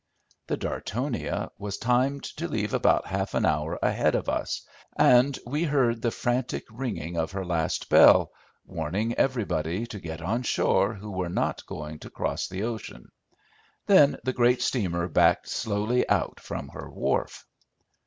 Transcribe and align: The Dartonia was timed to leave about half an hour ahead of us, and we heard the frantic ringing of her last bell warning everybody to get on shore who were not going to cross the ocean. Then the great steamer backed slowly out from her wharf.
The 0.47 0.57
Dartonia 0.57 1.51
was 1.59 1.77
timed 1.77 2.23
to 2.37 2.47
leave 2.47 2.73
about 2.73 3.05
half 3.05 3.35
an 3.35 3.45
hour 3.45 3.77
ahead 3.83 4.15
of 4.15 4.27
us, 4.29 4.63
and 4.97 5.37
we 5.45 5.65
heard 5.65 6.01
the 6.01 6.09
frantic 6.09 6.63
ringing 6.71 7.15
of 7.17 7.33
her 7.33 7.45
last 7.45 7.87
bell 7.87 8.31
warning 8.65 9.13
everybody 9.13 9.85
to 9.85 9.99
get 9.99 10.19
on 10.19 10.41
shore 10.41 10.95
who 10.95 11.11
were 11.11 11.29
not 11.29 11.63
going 11.67 11.99
to 11.99 12.09
cross 12.09 12.47
the 12.47 12.63
ocean. 12.63 13.09
Then 13.85 14.17
the 14.23 14.33
great 14.33 14.63
steamer 14.63 15.07
backed 15.07 15.49
slowly 15.49 16.09
out 16.09 16.39
from 16.39 16.69
her 16.69 16.89
wharf. 16.89 17.45